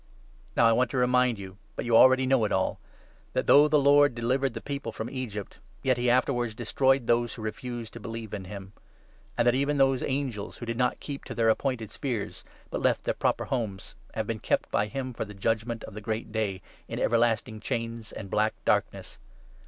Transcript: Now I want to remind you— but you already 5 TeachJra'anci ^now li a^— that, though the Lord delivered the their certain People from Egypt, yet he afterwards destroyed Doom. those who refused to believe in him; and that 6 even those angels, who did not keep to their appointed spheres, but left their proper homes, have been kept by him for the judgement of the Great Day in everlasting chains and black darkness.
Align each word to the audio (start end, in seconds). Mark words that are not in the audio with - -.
Now 0.57 0.65
I 0.65 0.71
want 0.71 0.89
to 0.89 0.97
remind 0.97 1.37
you— 1.37 1.59
but 1.75 1.85
you 1.85 1.95
already 1.95 2.23
5 2.23 2.29
TeachJra'anci 2.31 2.45
^now 2.47 2.69
li 2.69 2.73
a^— 2.73 2.77
that, 3.33 3.45
though 3.45 3.67
the 3.67 3.77
Lord 3.77 4.15
delivered 4.15 4.53
the 4.55 4.59
their 4.59 4.61
certain 4.61 4.65
People 4.75 4.91
from 4.93 5.09
Egypt, 5.11 5.59
yet 5.83 5.97
he 5.97 6.09
afterwards 6.09 6.55
destroyed 6.55 7.01
Doom. 7.05 7.05
those 7.05 7.35
who 7.35 7.43
refused 7.43 7.93
to 7.93 7.99
believe 7.99 8.33
in 8.33 8.45
him; 8.45 8.73
and 9.37 9.47
that 9.47 9.51
6 9.53 9.59
even 9.59 9.77
those 9.77 10.01
angels, 10.01 10.57
who 10.57 10.65
did 10.65 10.75
not 10.77 10.99
keep 10.99 11.23
to 11.25 11.35
their 11.35 11.49
appointed 11.49 11.91
spheres, 11.91 12.43
but 12.71 12.81
left 12.81 13.03
their 13.03 13.13
proper 13.13 13.45
homes, 13.45 13.93
have 14.15 14.25
been 14.25 14.39
kept 14.39 14.71
by 14.71 14.87
him 14.87 15.13
for 15.13 15.23
the 15.23 15.35
judgement 15.35 15.83
of 15.83 15.93
the 15.93 16.01
Great 16.01 16.31
Day 16.31 16.63
in 16.87 16.97
everlasting 16.97 17.59
chains 17.59 18.11
and 18.11 18.31
black 18.31 18.55
darkness. 18.65 19.19